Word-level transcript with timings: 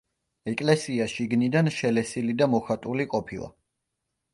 ეკლესია 0.51 1.07
შიგნიდან 1.11 1.71
შელესილი 1.77 2.39
და 2.43 2.51
მოხატული 2.57 3.11
ყოფილა. 3.17 3.57